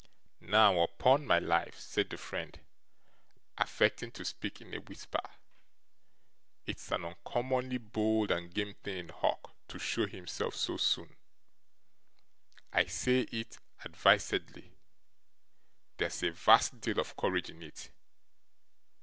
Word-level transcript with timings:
'Now, 0.39 0.81
upon 0.81 1.27
my 1.27 1.37
life,' 1.37 1.77
said 1.79 2.09
the 2.09 2.17
friend, 2.17 2.59
affecting 3.55 4.09
to 4.13 4.25
speak 4.25 4.59
in 4.59 4.73
a 4.73 4.79
whisper, 4.79 5.19
'it's 6.65 6.91
an 6.91 7.05
uncommonly 7.05 7.77
bold 7.77 8.31
and 8.31 8.51
game 8.51 8.73
thing 8.81 8.97
in 8.97 9.09
Hawk 9.09 9.51
to 9.67 9.77
show 9.77 10.07
himself 10.07 10.55
so 10.55 10.77
soon. 10.77 11.15
I 12.73 12.85
say 12.85 13.27
it 13.31 13.59
advisedly; 13.85 14.71
there's 15.97 16.23
a 16.23 16.31
vast 16.31 16.81
deal 16.81 16.99
of 16.99 17.15
courage 17.15 17.51
in 17.51 17.61
it. 17.61 17.91